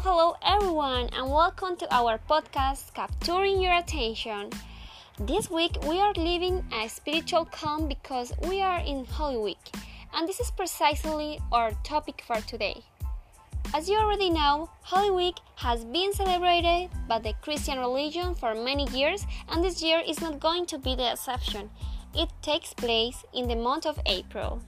Hello, 0.00 0.14
hello, 0.14 0.36
everyone, 0.46 1.08
and 1.12 1.28
welcome 1.28 1.76
to 1.76 1.92
our 1.92 2.20
podcast, 2.30 2.94
Capturing 2.94 3.60
Your 3.60 3.74
Attention. 3.74 4.48
This 5.18 5.50
week, 5.50 5.76
we 5.88 5.98
are 5.98 6.12
living 6.12 6.64
a 6.72 6.88
spiritual 6.88 7.46
calm 7.46 7.88
because 7.88 8.32
we 8.46 8.62
are 8.62 8.78
in 8.78 9.04
Holy 9.06 9.38
Week, 9.38 9.74
and 10.14 10.28
this 10.28 10.38
is 10.38 10.52
precisely 10.52 11.40
our 11.50 11.72
topic 11.82 12.22
for 12.24 12.40
today. 12.42 12.80
As 13.74 13.88
you 13.88 13.98
already 13.98 14.30
know, 14.30 14.70
Holy 14.82 15.10
Week 15.10 15.34
has 15.56 15.84
been 15.84 16.12
celebrated 16.12 16.90
by 17.08 17.18
the 17.18 17.34
Christian 17.42 17.80
religion 17.80 18.36
for 18.36 18.54
many 18.54 18.88
years, 18.90 19.26
and 19.48 19.64
this 19.64 19.82
year 19.82 20.00
is 20.06 20.20
not 20.20 20.38
going 20.38 20.66
to 20.66 20.78
be 20.78 20.94
the 20.94 21.10
exception. 21.10 21.70
It 22.14 22.28
takes 22.40 22.72
place 22.72 23.24
in 23.34 23.48
the 23.48 23.56
month 23.56 23.84
of 23.84 23.98
April. 24.06 24.62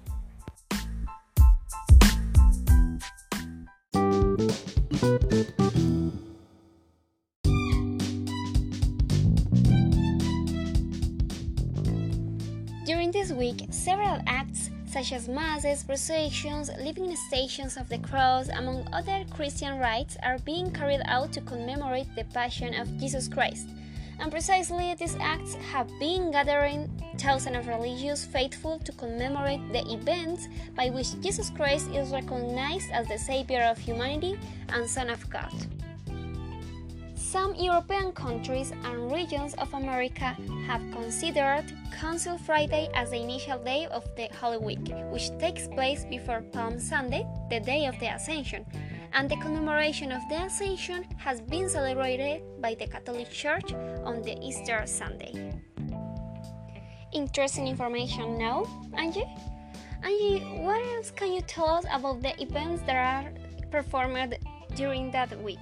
During 5.00 5.16
this 13.10 13.32
week, 13.32 13.64
several 13.70 14.20
acts 14.26 14.68
such 14.84 15.12
as 15.12 15.26
masses, 15.26 15.84
processions, 15.84 16.70
living 16.78 17.16
stations 17.16 17.78
of 17.78 17.88
the 17.88 17.96
cross, 17.96 18.48
among 18.50 18.86
other 18.92 19.24
Christian 19.30 19.78
rites, 19.78 20.18
are 20.22 20.38
being 20.40 20.70
carried 20.70 21.00
out 21.06 21.32
to 21.32 21.40
commemorate 21.40 22.14
the 22.14 22.24
Passion 22.24 22.74
of 22.74 22.94
Jesus 22.98 23.26
Christ. 23.26 23.70
And 24.20 24.30
precisely 24.30 24.94
these 24.94 25.16
acts 25.18 25.54
have 25.72 25.88
been 25.98 26.30
gathering 26.30 26.90
thousands 27.16 27.56
of 27.56 27.66
religious 27.66 28.24
faithful 28.24 28.78
to 28.80 28.92
commemorate 28.92 29.72
the 29.72 29.82
events 29.92 30.46
by 30.76 30.90
which 30.90 31.18
Jesus 31.20 31.50
Christ 31.50 31.88
is 31.90 32.10
recognized 32.10 32.90
as 32.92 33.08
the 33.08 33.18
Savior 33.18 33.62
of 33.62 33.78
humanity 33.78 34.38
and 34.68 34.88
Son 34.88 35.08
of 35.08 35.28
God. 35.30 35.52
Some 37.14 37.54
European 37.54 38.12
countries 38.12 38.72
and 38.84 39.12
regions 39.12 39.54
of 39.54 39.72
America 39.72 40.36
have 40.66 40.82
considered 40.90 41.64
Council 41.96 42.36
Friday 42.36 42.88
as 42.94 43.10
the 43.10 43.22
initial 43.22 43.58
day 43.62 43.86
of 43.86 44.04
the 44.16 44.28
Holy 44.40 44.58
Week, 44.58 44.92
which 45.10 45.30
takes 45.38 45.68
place 45.68 46.04
before 46.04 46.42
Palm 46.52 46.80
Sunday, 46.80 47.24
the 47.48 47.60
day 47.60 47.86
of 47.86 47.98
the 48.00 48.06
Ascension, 48.06 48.66
and 49.12 49.28
the 49.28 49.36
commemoration 49.36 50.12
of 50.12 50.22
the 50.28 50.44
Ascension 50.44 51.04
has 51.16 51.40
been 51.40 51.68
celebrated 51.68 52.42
by 52.60 52.74
the 52.74 52.86
Catholic 52.86 53.30
Church 53.30 53.72
on 54.04 54.22
the 54.22 54.38
Easter 54.40 54.82
Sunday. 54.86 55.52
Interesting 57.12 57.66
information 57.66 58.38
now, 58.38 58.64
Angie? 58.96 59.26
Angie, 60.02 60.40
what 60.62 60.80
else 60.94 61.10
can 61.10 61.32
you 61.32 61.40
tell 61.42 61.68
us 61.68 61.84
about 61.92 62.22
the 62.22 62.40
events 62.40 62.82
that 62.86 62.96
are 62.96 63.32
performed 63.70 64.38
during 64.74 65.10
that 65.10 65.30
week? 65.42 65.58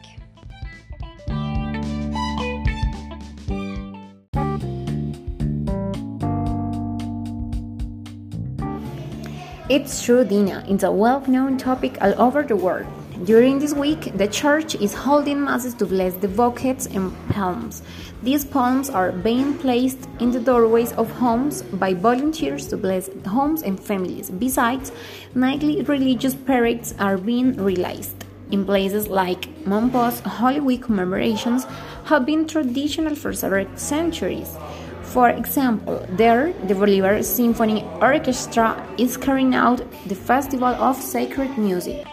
It's 9.71 10.03
true, 10.03 10.25
Dina. 10.25 10.65
It's 10.67 10.83
a 10.83 10.91
well 10.91 11.21
known 11.29 11.59
topic 11.59 11.99
all 12.01 12.15
over 12.19 12.43
the 12.43 12.57
world. 12.57 12.87
During 13.25 13.59
this 13.59 13.75
week, 13.75 14.17
the 14.17 14.29
church 14.29 14.77
is 14.77 14.95
holding 14.95 15.43
masses 15.43 15.75
to 15.75 15.87
bless 15.87 16.15
the 16.15 16.29
bouquets 16.29 16.87
and 16.87 17.13
palms. 17.31 17.83
These 18.23 18.45
palms 18.45 18.91
are 18.91 19.11
being 19.11 19.59
placed 19.59 20.09
in 20.21 20.31
the 20.31 20.39
doorways 20.39 20.93
of 20.93 21.11
homes 21.11 21.63
by 21.63 21.95
volunteers 21.95 22.69
to 22.69 22.77
bless 22.77 23.11
homes 23.27 23.63
and 23.63 23.79
families. 23.81 24.31
Besides, 24.31 24.93
nightly 25.35 25.83
religious 25.83 26.37
parades 26.37 26.95
are 27.01 27.19
being 27.19 27.57
realized. 27.57 28.25
In 28.53 28.65
places 28.65 29.09
like 29.09 29.49
Mompox, 29.65 30.21
Holy 30.21 30.61
Week 30.61 30.83
commemorations 30.83 31.67
have 32.05 32.25
been 32.25 32.47
traditional 32.47 33.17
for 33.17 33.33
several 33.33 33.67
centuries. 33.77 34.57
For 35.03 35.31
example, 35.31 36.07
there, 36.11 36.53
the 36.69 36.75
Bolivar 36.77 37.21
Symphony 37.25 37.83
Orchestra 38.01 38.87
is 38.97 39.17
carrying 39.17 39.57
out 39.57 39.83
the 40.07 40.15
Festival 40.15 40.69
of 40.69 40.97
Sacred 40.97 41.59
Music. 41.59 42.07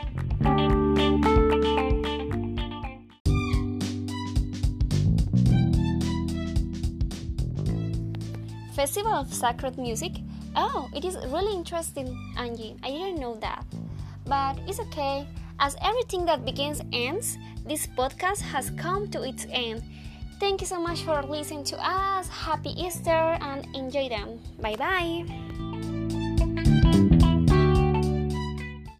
Festival 8.75 9.13
of 9.13 9.33
Sacred 9.33 9.77
Music? 9.77 10.11
Oh, 10.53 10.89
it 10.93 11.05
is 11.05 11.15
really 11.27 11.55
interesting, 11.55 12.11
Angie. 12.37 12.75
I 12.83 12.89
didn't 12.91 13.19
know 13.19 13.35
that. 13.35 13.63
But 14.25 14.59
it's 14.67 14.81
okay. 14.81 15.25
As 15.59 15.77
everything 15.81 16.25
that 16.25 16.43
begins 16.43 16.81
ends, 16.91 17.37
this 17.65 17.87
podcast 17.87 18.41
has 18.41 18.71
come 18.71 19.07
to 19.11 19.23
its 19.23 19.47
end. 19.49 19.81
Thank 20.41 20.59
you 20.59 20.67
so 20.67 20.81
much 20.81 21.03
for 21.03 21.23
listening 21.23 21.63
to 21.71 21.77
us. 21.79 22.27
Happy 22.27 22.71
Easter 22.75 23.39
and 23.39 23.65
enjoy 23.73 24.09
them. 24.09 24.39
Bye 24.59 24.75
bye. 24.75 25.44